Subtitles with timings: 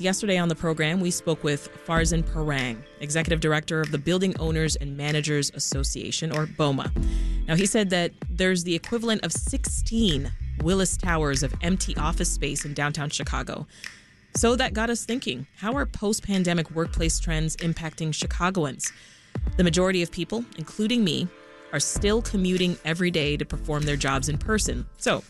[0.00, 4.74] Yesterday on the program, we spoke with Farzin Parang, Executive Director of the Building Owners
[4.76, 6.90] and Managers Association, or BOMA.
[7.46, 10.32] Now, he said that there's the equivalent of 16
[10.62, 13.66] Willis Towers of empty office space in downtown Chicago.
[14.34, 18.90] So that got us thinking how are post pandemic workplace trends impacting Chicagoans?
[19.58, 21.28] The majority of people, including me,
[21.74, 24.86] are still commuting every day to perform their jobs in person.
[24.96, 25.22] So,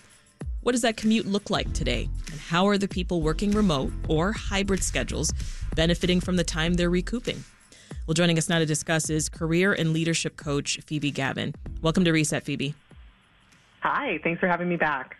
[0.62, 2.08] what does that commute look like today?
[2.30, 5.32] And how are the people working remote or hybrid schedules
[5.74, 7.44] benefiting from the time they're recouping?
[8.06, 11.54] Well, joining us now to discuss is career and leadership coach Phoebe Gavin.
[11.80, 12.74] Welcome to Reset, Phoebe.
[13.80, 15.16] Hi, thanks for having me back.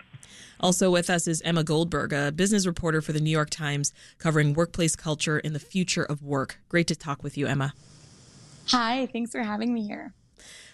[0.60, 4.52] Also with us is Emma Goldberg, a business reporter for the New York Times, covering
[4.52, 6.60] workplace culture and the future of work.
[6.68, 7.72] Great to talk with you, Emma.
[8.68, 10.12] Hi, thanks for having me here.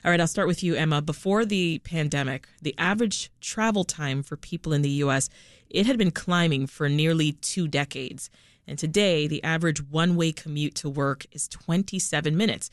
[0.06, 1.02] All right, I'll start with you, Emma.
[1.02, 5.28] Before the pandemic, the average travel time for people in the U.S.
[5.68, 8.30] it had been climbing for nearly two decades,
[8.68, 12.70] and today the average one-way commute to work is 27 minutes.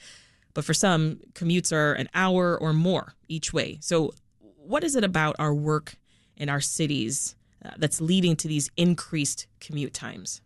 [0.53, 3.79] But for some, commutes are an hour or more each way.
[3.81, 5.95] So, what is it about our work
[6.37, 10.43] in our cities uh, that's leading to these increased commute times?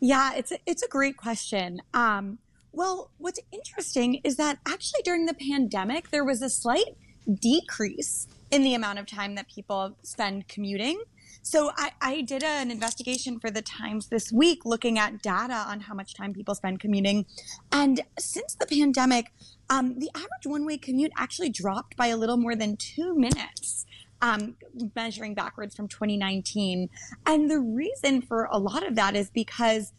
[0.00, 1.80] Yeah, it's a, it's a great question.
[1.94, 2.40] Um,
[2.72, 6.96] well, what's interesting is that actually during the pandemic, there was a slight
[7.40, 11.02] decrease in the amount of time that people spend commuting.
[11.42, 15.80] So I, I did an investigation for the Times this week looking at data on
[15.80, 17.26] how much time people spend commuting.
[17.72, 19.32] And since the pandemic,
[19.70, 23.86] um, the average one way commute actually dropped by a little more than two minutes.
[24.20, 24.56] Um,
[24.96, 26.90] measuring backwards from 2019.
[27.24, 29.92] And the reason for a lot of that is because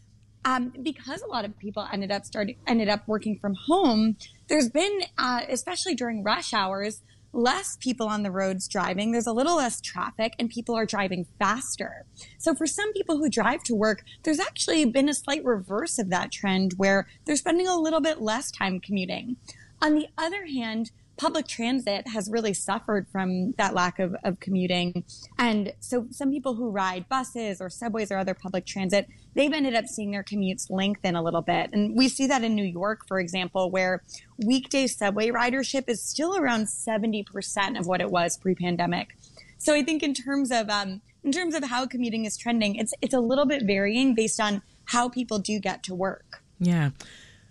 [0.44, 4.16] um, because a lot of people ended up starting ended up working from home,
[4.48, 9.12] there's been, uh, especially during rush hours, less people on the roads driving.
[9.12, 12.04] There's a little less traffic, and people are driving faster.
[12.38, 16.10] So for some people who drive to work, there's actually been a slight reverse of
[16.10, 19.36] that trend where they're spending a little bit less time commuting.
[19.82, 25.04] On the other hand, public transit has really suffered from that lack of, of commuting.
[25.38, 29.74] And so some people who ride buses or subways or other public transit, they've ended
[29.74, 31.68] up seeing their commutes lengthen a little bit.
[31.74, 34.02] And we see that in New York, for example, where
[34.46, 39.14] weekday subway ridership is still around 70% of what it was pre-pandemic.
[39.58, 42.94] So I think in terms of, um, in terms of how commuting is trending, it's,
[43.02, 46.42] it's a little bit varying based on how people do get to work.
[46.58, 46.90] Yeah.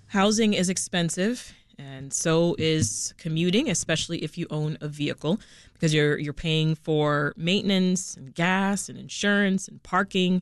[0.08, 5.40] Housing is expensive and so is commuting, especially if you own a vehicle,
[5.73, 10.41] because you're you're paying for maintenance and gas and insurance and parking.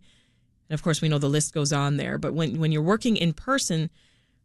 [0.69, 2.17] And of course, we know the list goes on there.
[2.17, 3.91] But when when you're working in person,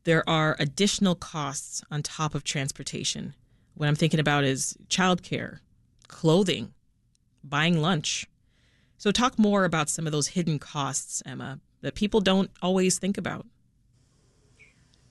[0.05, 3.35] there are additional costs on top of transportation.
[3.75, 5.61] What I'm thinking about is childcare,
[6.09, 6.75] clothing,
[7.43, 8.27] buying lunch.
[8.99, 13.17] So talk more about some of those hidden costs, Emma, that people don't always think
[13.17, 13.47] about.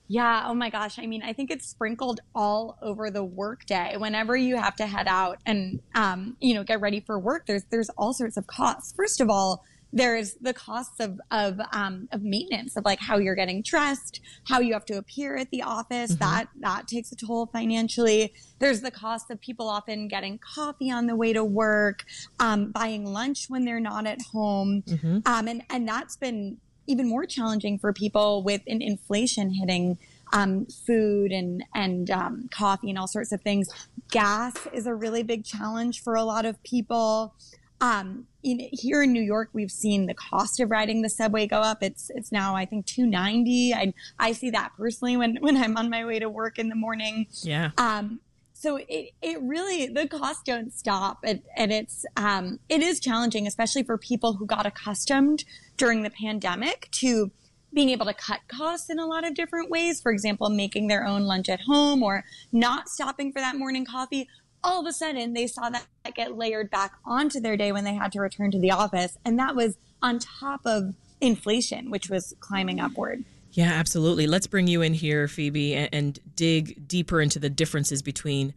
[0.08, 0.44] Yeah.
[0.46, 0.98] Oh my gosh.
[0.98, 3.96] I mean, I think it's sprinkled all over the workday.
[3.96, 7.64] Whenever you have to head out and, um, you know, get ready for work, there's,
[7.70, 8.92] there's all sorts of costs.
[8.94, 9.64] First of all,
[9.94, 14.58] there's the costs of, of, um, of maintenance of like how you're getting dressed, how
[14.58, 16.12] you have to appear at the office.
[16.12, 16.24] Mm-hmm.
[16.24, 18.34] That, that takes a toll financially.
[18.58, 22.04] There's the cost of people often getting coffee on the way to work,
[22.40, 24.82] um, buying lunch when they're not at home.
[24.86, 25.18] Mm-hmm.
[25.26, 29.98] Um, and, and that's been, even more challenging for people with an inflation hitting
[30.32, 33.68] um, food and and um, coffee and all sorts of things.
[34.10, 37.34] Gas is a really big challenge for a lot of people.
[37.80, 41.60] Um, in, here in New York, we've seen the cost of riding the subway go
[41.60, 41.82] up.
[41.82, 43.74] It's it's now I think two ninety.
[43.74, 46.76] I I see that personally when when I'm on my way to work in the
[46.76, 47.26] morning.
[47.42, 47.70] Yeah.
[47.78, 48.20] Um,
[48.62, 53.48] so it, it really the costs don't stop and, and it's um, it is challenging
[53.48, 55.44] especially for people who got accustomed
[55.76, 57.32] during the pandemic to
[57.74, 60.00] being able to cut costs in a lot of different ways.
[60.00, 64.28] For example making their own lunch at home or not stopping for that morning coffee.
[64.62, 67.94] All of a sudden they saw that get layered back onto their day when they
[67.94, 72.34] had to return to the office and that was on top of inflation which was
[72.38, 74.26] climbing upward yeah, absolutely.
[74.26, 78.54] Let's bring you in here, Phoebe, and, and, dig deeper into the differences between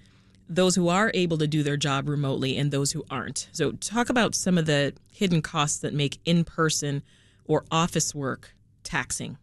[0.48, 3.50] those who are able to do their job remotely and those who aren't.
[3.52, 7.04] So, talk about some of the hidden costs that make in person
[7.46, 9.38] or office work taxing.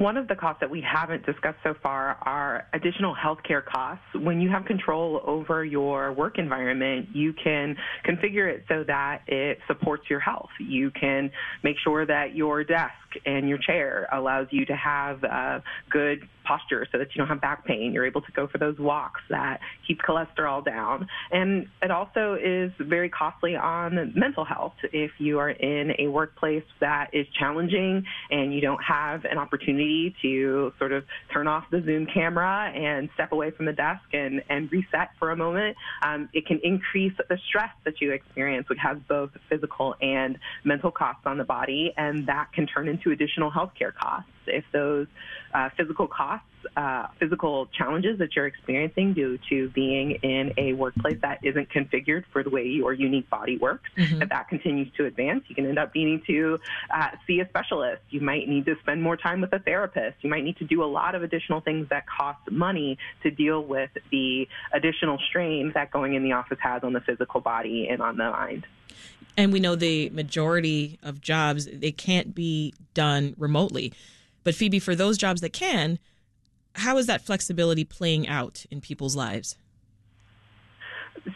[0.00, 4.02] One of the costs that we haven't discussed so far are additional healthcare costs.
[4.14, 7.76] When you have control over your work environment, you can
[8.08, 10.48] configure it so that it supports your health.
[10.58, 11.30] You can
[11.62, 12.94] make sure that your desk
[13.26, 15.60] and your chair allows you to have uh,
[15.90, 17.92] good posture so that you don't have back pain.
[17.92, 21.08] You're able to go for those walks that keep cholesterol down.
[21.30, 24.74] And it also is very costly on mental health.
[24.92, 29.89] If you are in a workplace that is challenging and you don't have an opportunity
[30.22, 34.42] to sort of turn off the Zoom camera and step away from the desk and,
[34.48, 38.78] and reset for a moment, um, it can increase the stress that you experience, which
[38.78, 43.50] has both physical and mental costs on the body, and that can turn into additional
[43.50, 44.30] healthcare costs.
[44.46, 45.06] If those
[45.54, 46.46] uh, physical costs,
[46.76, 52.24] uh, physical challenges that you're experiencing due to being in a workplace that isn't configured
[52.32, 54.22] for the way your unique body works, mm-hmm.
[54.22, 56.58] if that continues to advance, you can end up needing to
[56.94, 58.02] uh, see a specialist.
[58.10, 60.16] You might need to spend more time with a therapist.
[60.22, 63.62] You might need to do a lot of additional things that cost money to deal
[63.62, 68.00] with the additional strain that going in the office has on the physical body and
[68.00, 68.66] on the mind.
[69.36, 73.92] And we know the majority of jobs, they can't be done remotely.
[74.44, 75.98] But Phoebe, for those jobs that can,
[76.74, 79.56] how is that flexibility playing out in people's lives?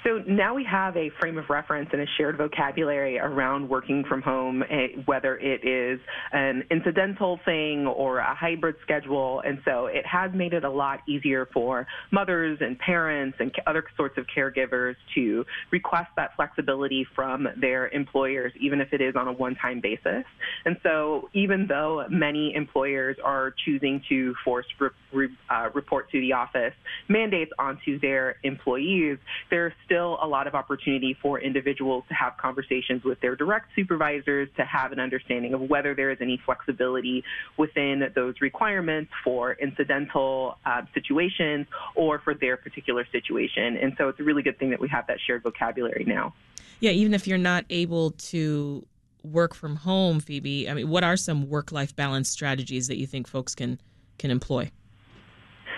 [0.03, 4.23] So now we have a frame of reference and a shared vocabulary around working from
[4.23, 6.01] home, eh, whether it is
[6.33, 9.43] an incidental thing or a hybrid schedule.
[9.45, 13.85] And so it has made it a lot easier for mothers and parents and other
[13.97, 19.29] sorts of caregivers to request that flexibility from their employers, even if it is on
[19.29, 20.25] a one time basis.
[20.65, 26.21] And so even though many employers are choosing to force re- re- uh, report to
[26.21, 26.75] the office
[27.09, 29.19] mandates onto their employees,
[29.51, 34.49] there's still a lot of opportunity for individuals to have conversations with their direct supervisors
[34.57, 37.23] to have an understanding of whether there is any flexibility
[37.57, 43.77] within those requirements for incidental uh, situations or for their particular situation.
[43.77, 46.35] And so it's a really good thing that we have that shared vocabulary now.
[46.81, 48.85] Yeah, even if you're not able to
[49.23, 53.07] work from home, Phoebe, I mean, what are some work life balance strategies that you
[53.07, 53.81] think folks can
[54.19, 54.71] can employ?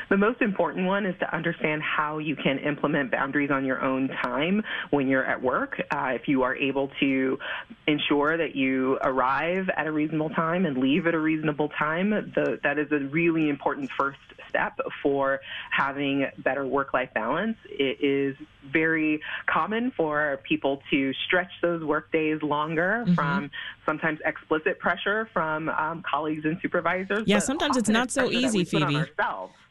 [0.08, 4.08] The most important one is to understand how you can implement boundaries on your own
[4.22, 5.80] time when you're at work.
[5.90, 7.38] Uh, if you are able to
[7.86, 12.60] ensure that you arrive at a reasonable time and leave at a reasonable time, the,
[12.62, 14.18] that is a really important first
[14.48, 17.56] step for having better work life balance.
[17.68, 18.36] It is
[18.72, 23.14] very common for people to stretch those work days longer mm-hmm.
[23.14, 23.50] from
[23.84, 27.24] sometimes explicit pressure from um, colleagues and supervisors.
[27.26, 29.04] Yeah, sometimes it's not so easy, Phoebe.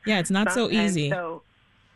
[0.05, 1.09] Yeah, it's not so um, easy.
[1.09, 1.41] So,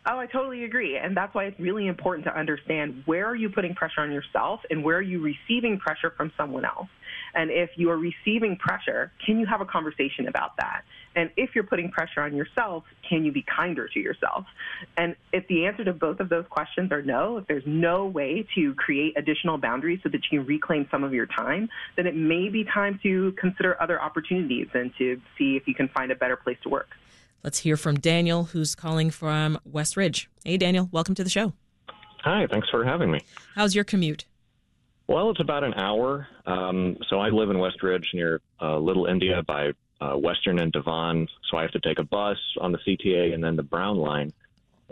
[0.05, 0.97] Oh, I totally agree.
[0.97, 4.61] And that's why it's really important to understand where are you putting pressure on yourself
[4.71, 6.87] and where are you receiving pressure from someone else.
[7.35, 10.81] And if you are receiving pressure, can you have a conversation about that?
[11.15, 14.45] And if you're putting pressure on yourself, can you be kinder to yourself?
[14.97, 18.47] And if the answer to both of those questions are no, if there's no way
[18.55, 22.15] to create additional boundaries so that you can reclaim some of your time, then it
[22.15, 26.15] may be time to consider other opportunities and to see if you can find a
[26.15, 26.89] better place to work.
[27.43, 30.29] Let's hear from Daniel, who's calling from West Ridge.
[30.43, 31.53] Hey, Daniel, welcome to the show.
[32.23, 33.21] Hi, thanks for having me.
[33.55, 34.25] How's your commute?
[35.07, 36.27] Well, it's about an hour.
[36.45, 39.71] Um, so I live in West Ridge near uh, Little India by
[40.01, 41.27] uh, Western and Devon.
[41.49, 44.33] So I have to take a bus on the CTA and then the Brown line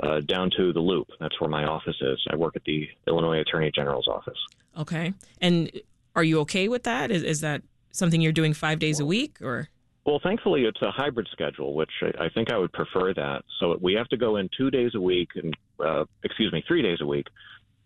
[0.01, 1.09] uh, down to the Loop.
[1.19, 2.25] That's where my office is.
[2.31, 4.37] I work at the Illinois Attorney General's office.
[4.77, 5.13] Okay.
[5.41, 5.69] And
[6.15, 7.11] are you okay with that?
[7.11, 7.61] Is, is that
[7.91, 9.69] something you're doing five days a week or?
[10.07, 13.43] Well, thankfully, it's a hybrid schedule, which I, I think I would prefer that.
[13.59, 15.53] So we have to go in two days a week, and
[15.85, 17.27] uh, excuse me, three days a week,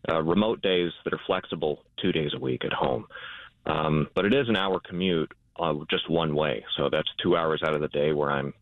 [0.07, 3.07] uh, remote days that are flexible two days a week at home.
[3.65, 7.63] Um, but it is an hour commute uh, just one way, so that's two hours
[7.65, 8.53] out of the day where I'm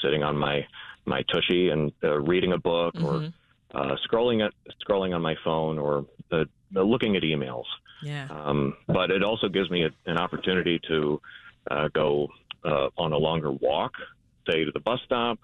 [0.00, 0.64] sitting on my
[1.04, 3.04] my tushy and uh, reading a book mm-hmm.
[3.04, 3.32] or
[3.74, 4.52] uh, scrolling at
[4.86, 7.64] scrolling on my phone or uh, looking at emails.
[8.04, 8.28] Yeah.
[8.30, 11.20] Um, but it also gives me a, an opportunity to
[11.68, 12.28] uh, go
[12.64, 13.92] uh, on a longer walk,
[14.48, 15.38] say to the bus stop,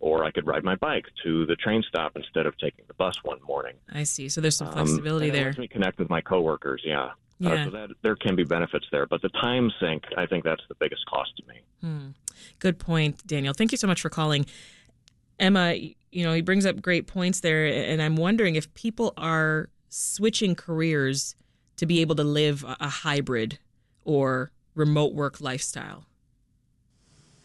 [0.00, 3.22] or I could ride my bike to the train stop instead of taking the bus
[3.22, 3.74] one morning.
[3.92, 4.28] I see.
[4.28, 5.46] So there's some um, flexibility um, there.
[5.46, 6.82] Lets me connect with my coworkers.
[6.84, 7.10] Yeah.
[7.38, 7.52] Yeah.
[7.52, 10.62] Uh, so that there can be benefits there, but the time sink, I think that's
[10.68, 11.60] the biggest cost to me.
[11.80, 12.08] Hmm.
[12.58, 13.54] Good point, Daniel.
[13.54, 14.44] Thank you so much for calling.
[15.38, 15.72] Emma,
[16.12, 20.54] you know, he brings up great points there, and I'm wondering if people are switching
[20.54, 21.34] careers
[21.76, 23.58] to be able to live a hybrid
[24.04, 26.04] or remote work lifestyle.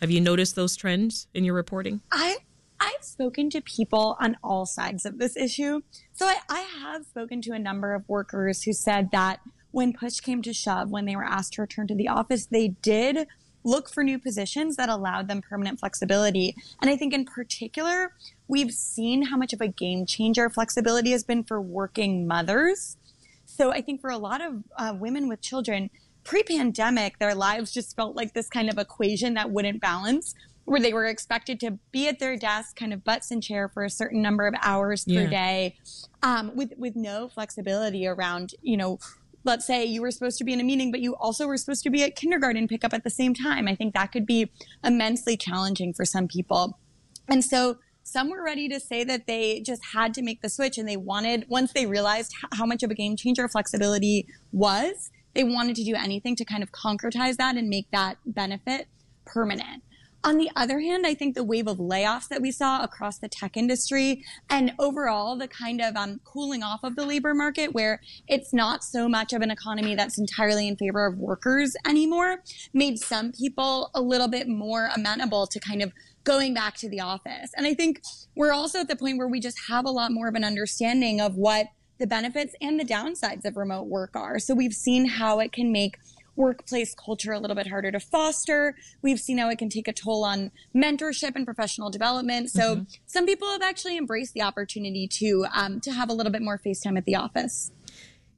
[0.01, 2.01] Have you noticed those trends in your reporting?
[2.11, 2.37] I
[2.79, 5.81] I've spoken to people on all sides of this issue.
[6.13, 9.39] So I, I have spoken to a number of workers who said that
[9.71, 12.69] when push came to shove, when they were asked to return to the office, they
[12.69, 13.27] did
[13.63, 16.55] look for new positions that allowed them permanent flexibility.
[16.81, 18.13] And I think in particular,
[18.47, 22.97] we've seen how much of a game changer flexibility has been for working mothers.
[23.45, 25.89] So I think for a lot of uh, women with children,
[26.25, 30.91] pre-pandemic, their lives just felt like this kind of equation that wouldn't balance where they
[30.91, 34.21] were expected to be at their desk, kind of butts in chair for a certain
[34.21, 35.23] number of hours yeah.
[35.23, 35.75] per day,
[36.23, 38.97] um, with with no flexibility around, you know,
[39.43, 41.83] let's say you were supposed to be in a meeting, but you also were supposed
[41.83, 43.67] to be at kindergarten pickup at the same time.
[43.67, 44.51] I think that could be
[44.83, 46.79] immensely challenging for some people.
[47.27, 50.79] And so some were ready to say that they just had to make the switch
[50.79, 55.43] and they wanted, once they realized how much of a game changer flexibility was, they
[55.43, 58.87] wanted to do anything to kind of concretize that and make that benefit
[59.25, 59.83] permanent.
[60.25, 63.27] On the other hand, I think the wave of layoffs that we saw across the
[63.27, 68.01] tech industry and overall the kind of um, cooling off of the labor market where
[68.27, 72.41] it's not so much of an economy that's entirely in favor of workers anymore
[72.73, 75.91] made some people a little bit more amenable to kind of
[76.23, 77.51] going back to the office.
[77.55, 78.01] And I think
[78.35, 81.21] we're also at the point where we just have a lot more of an understanding
[81.21, 84.39] of what the benefits and the downsides of remote work are.
[84.39, 85.97] So we've seen how it can make
[86.35, 88.75] workplace culture a little bit harder to foster.
[89.01, 92.49] We've seen how it can take a toll on mentorship and professional development.
[92.49, 92.83] So mm-hmm.
[93.05, 96.57] some people have actually embraced the opportunity to um, to have a little bit more
[96.57, 97.71] face time at the office.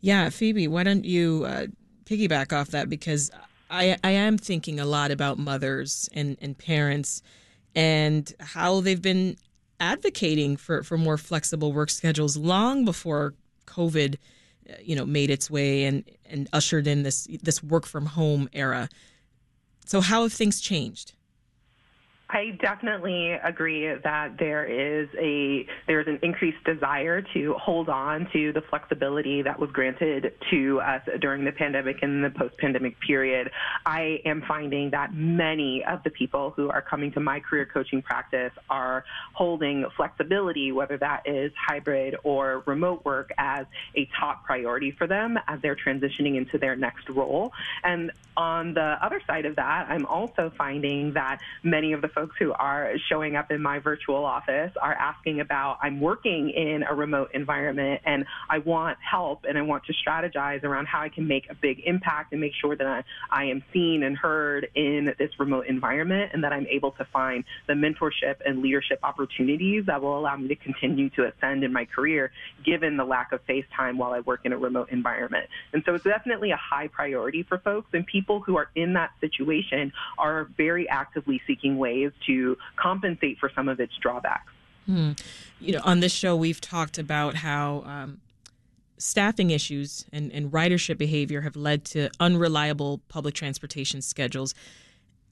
[0.02, 1.68] Yeah, Phoebe, why don't you uh,
[2.06, 3.32] piggyback off that because
[3.70, 7.24] I I am thinking a lot about mothers and and parents
[7.76, 9.38] and how they've been
[9.80, 13.34] advocating for for more flexible work schedules long before
[13.68, 14.18] COVID
[14.82, 18.90] you know made its way and and ushered in this this work from home era.
[19.86, 21.14] So how have things changed?
[22.30, 28.52] I definitely agree that there is a there's an increased desire to hold on to
[28.52, 33.50] the flexibility that was granted to us during the pandemic and the post-pandemic period.
[33.86, 38.02] I am finding that many of the people who are coming to my career coaching
[38.02, 43.66] practice are holding flexibility, whether that is hybrid or remote work, as
[43.96, 47.54] a top priority for them as they're transitioning into their next role.
[47.86, 52.36] And on the other side of that, I'm also finding that many of the folks
[52.40, 56.96] who are showing up in my virtual office are asking about I'm working in a
[56.96, 61.28] remote environment and I want help and I want to strategize around how I can
[61.28, 65.14] make a big impact and make sure that I, I am seen and heard in
[65.20, 70.02] this remote environment and that I'm able to find the mentorship and leadership opportunities that
[70.02, 72.32] will allow me to continue to ascend in my career
[72.66, 75.46] given the lack of face time while I work in a remote environment.
[75.72, 79.12] And so it's definitely a high priority for folks and people who are in that
[79.22, 84.52] situation are very actively seeking ways to compensate for some of its drawbacks.
[84.86, 85.12] Hmm.
[85.60, 88.22] You know, on this show, we've talked about how um,
[88.98, 94.56] staffing issues and, and ridership behavior have led to unreliable public transportation schedules.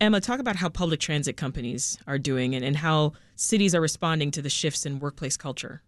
[0.01, 4.29] Emma, talk about how public transit companies are doing and, and how cities are responding
[4.31, 5.81] to the shifts in workplace culture.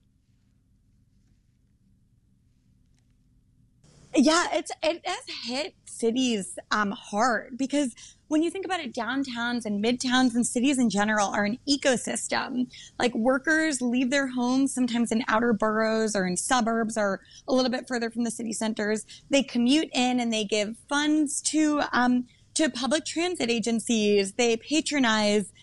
[4.19, 7.93] Yeah, it's it has hit cities um, hard because
[8.29, 12.67] when you think about it, downtowns and midtowns and cities in general are an ecosystem.
[12.97, 17.69] Like workers leave their homes sometimes in outer boroughs or in suburbs or a little
[17.69, 19.05] bit further from the city centers.
[19.29, 24.33] They commute in and they give funds to um, to public transit agencies.
[24.33, 25.53] They patronize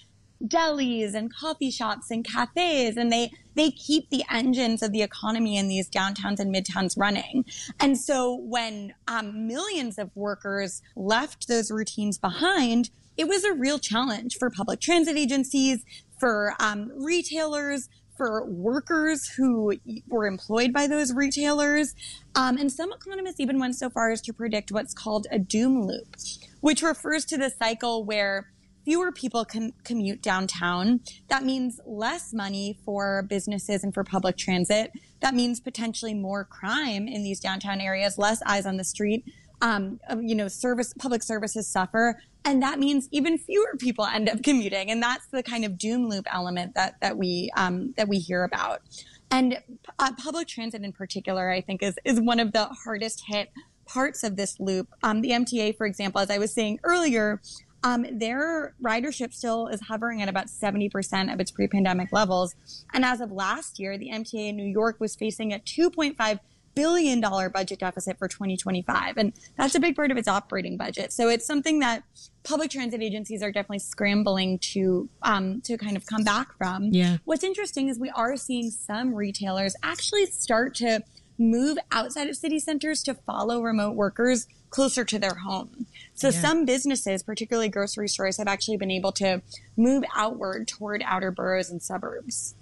[0.46, 5.56] delis and coffee shops and cafes and they they keep the engines of the economy
[5.56, 7.44] in these downtowns and midtowns running
[7.80, 13.78] and so when um, millions of workers left those routines behind it was a real
[13.78, 15.84] challenge for public transit agencies
[16.18, 19.74] for um, retailers for workers who
[20.08, 21.94] were employed by those retailers.
[22.34, 25.82] Um, and some economists even went so far as to predict what's called a doom
[25.82, 26.16] loop,
[26.60, 28.52] which refers to the cycle where
[28.84, 31.00] fewer people can commute downtown.
[31.28, 34.92] That means less money for businesses and for public transit.
[35.20, 39.24] That means potentially more crime in these downtown areas, less eyes on the street.
[39.62, 42.20] Um, you know, service, public services suffer.
[42.44, 44.90] And that means even fewer people end up commuting.
[44.90, 48.44] And that's the kind of doom loop element that, that we, um, that we hear
[48.44, 48.82] about.
[49.30, 49.58] And
[49.98, 53.50] uh, public transit in particular, I think is, is one of the hardest hit
[53.86, 54.88] parts of this loop.
[55.02, 57.40] Um, the MTA, for example, as I was saying earlier,
[57.84, 62.56] um, their ridership still is hovering at about 70% of its pre pandemic levels.
[62.94, 66.40] And as of last year, the MTA in New York was facing a $2.5
[66.74, 69.18] billion budget deficit for 2025.
[69.18, 71.12] And that's a big part of its operating budget.
[71.12, 72.02] So it's something that
[72.42, 76.84] public transit agencies are definitely scrambling to um, to kind of come back from.
[76.84, 77.18] Yeah.
[77.26, 81.04] What's interesting is we are seeing some retailers actually start to
[81.38, 85.86] move outside of city centers to follow remote workers closer to their home.
[86.14, 86.40] So yeah.
[86.40, 89.40] some businesses, particularly grocery stores, have actually been able to
[89.76, 92.56] move outward toward outer boroughs and suburbs.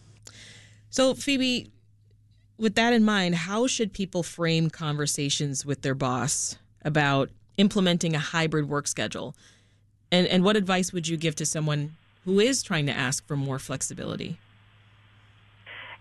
[0.91, 1.71] So, Phoebe,
[2.59, 8.19] with that in mind, how should people frame conversations with their boss about implementing a
[8.19, 9.35] hybrid work schedule?
[10.11, 13.37] And, and what advice would you give to someone who is trying to ask for
[13.37, 14.37] more flexibility?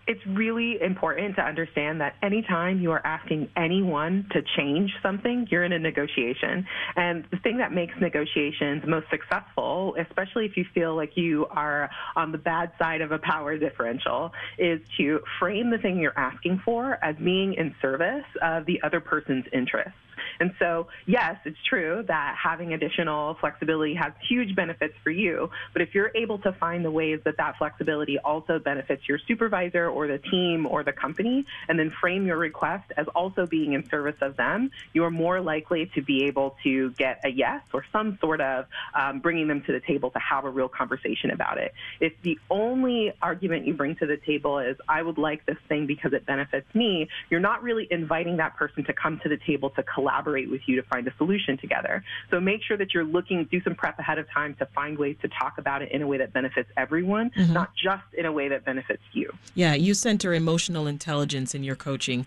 [0.06, 5.64] It's really important to understand that anytime you are asking anyone to change something, you're
[5.64, 6.66] in a negotiation.
[6.96, 11.88] And the thing that makes negotiations most successful, especially if you feel like you are
[12.16, 16.60] on the bad side of a power differential, is to frame the thing you're asking
[16.64, 19.94] for as being in service of the other person's interests.
[20.42, 25.50] And so, yes, it's true that having additional flexibility has huge benefits for you.
[25.72, 29.88] But if you're able to find the ways that that flexibility also benefits your supervisor
[29.88, 33.88] or the team or the company, and then frame your request as also being in
[33.88, 37.84] service of them, you are more likely to be able to get a yes or
[37.92, 38.66] some sort of
[38.98, 41.72] um, bringing them to the table to have a real conversation about it.
[42.00, 45.86] If the only argument you bring to the table is, I would like this thing
[45.86, 49.70] because it benefits me, you're not really inviting that person to come to the table
[49.70, 52.04] to collaborate collaborate with you to find a solution together.
[52.30, 55.16] So make sure that you're looking, do some prep ahead of time to find ways
[55.22, 57.52] to talk about it in a way that benefits everyone, mm-hmm.
[57.52, 59.32] not just in a way that benefits you.
[59.54, 62.26] Yeah, you center emotional intelligence in your coaching,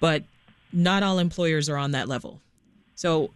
[0.00, 0.24] but
[0.72, 2.40] not all employers are on that level.
[2.94, 3.30] So,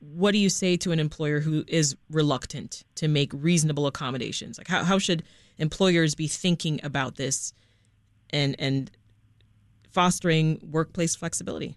[0.00, 4.58] what do you say to an employer who is reluctant to make reasonable accommodations?
[4.58, 5.22] Like, how, how should
[5.58, 7.52] employers be thinking about this
[8.30, 8.90] and, and
[9.92, 11.76] fostering workplace flexibility?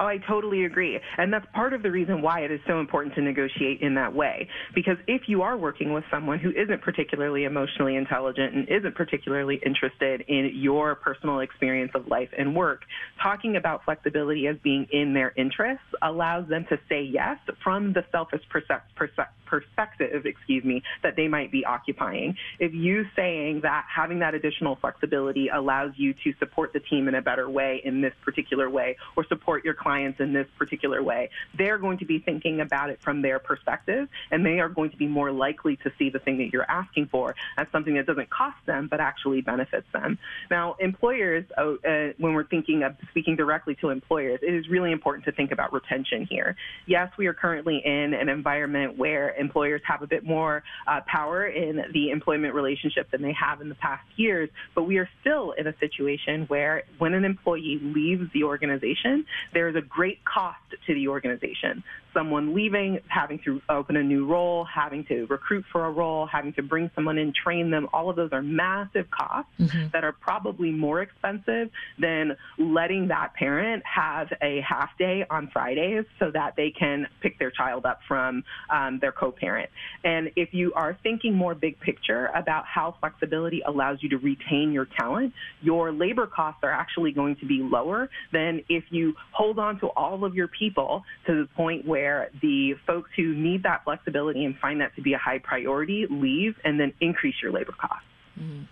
[0.00, 0.98] Oh, I totally agree.
[1.18, 4.14] And that's part of the reason why it is so important to negotiate in that
[4.14, 4.48] way.
[4.74, 9.60] Because if you are working with someone who isn't particularly emotionally intelligent and isn't particularly
[9.66, 12.80] interested in your personal experience of life and work,
[13.22, 18.02] talking about flexibility as being in their interests allows them to say yes from the
[18.10, 22.34] selfish perspective, excuse me, that they might be occupying.
[22.58, 27.16] If you saying that having that additional flexibility allows you to support the team in
[27.16, 31.30] a better way in this particular way or support your clients in this particular way,
[31.58, 34.96] they're going to be thinking about it from their perspective, and they are going to
[34.96, 38.30] be more likely to see the thing that you're asking for as something that doesn't
[38.30, 40.16] cost them but actually benefits them.
[40.48, 44.92] Now, employers, uh, uh, when we're thinking of speaking directly to employers, it is really
[44.92, 46.54] important to think about retention here.
[46.86, 51.46] Yes, we are currently in an environment where employers have a bit more uh, power
[51.46, 55.50] in the employment relationship than they have in the past years, but we are still
[55.58, 60.58] in a situation where when an employee leaves the organization, there is a great cost
[60.86, 61.82] to the organization.
[62.12, 66.52] Someone leaving, having to open a new role, having to recruit for a role, having
[66.54, 69.88] to bring someone in, train them, all of those are massive costs mm-hmm.
[69.92, 76.04] that are probably more expensive than letting that parent have a half day on Fridays
[76.18, 79.70] so that they can pick their child up from um, their co parent.
[80.04, 84.72] And if you are thinking more big picture about how flexibility allows you to retain
[84.72, 89.58] your talent, your labor costs are actually going to be lower than if you hold
[89.58, 93.84] on to all of your people to the point where the folks who need that
[93.84, 97.72] flexibility and find that to be a high priority leave and then increase your labor
[97.72, 98.06] costs.
[98.40, 98.62] Mm-hmm.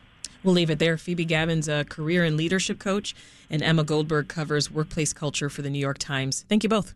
[0.43, 0.97] We'll leave it there.
[0.97, 3.15] Phoebe Gavin's a career and leadership coach,
[3.51, 6.47] and Emma Goldberg covers workplace culture for the New York Times.
[6.49, 6.95] Thank you both.